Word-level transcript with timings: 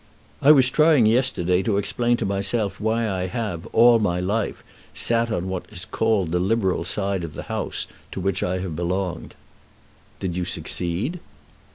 I 0.41 0.51
was 0.51 0.71
trying 0.71 1.05
yesterday 1.05 1.61
to 1.61 1.77
explain 1.77 2.17
to 2.17 2.25
myself 2.25 2.81
why 2.81 3.07
I 3.07 3.27
have, 3.27 3.67
all 3.67 3.99
my 3.99 4.19
life, 4.19 4.63
sat 4.95 5.29
on 5.29 5.47
what 5.47 5.67
is 5.71 5.85
called 5.85 6.29
the 6.31 6.39
Liberal 6.39 6.83
side 6.83 7.23
of 7.23 7.35
the 7.35 7.43
House 7.43 7.85
to 8.11 8.19
which 8.19 8.41
I 8.41 8.57
have 8.61 8.75
belonged." 8.75 9.35
"Did 10.19 10.35
you 10.35 10.43
succeed?" 10.43 11.19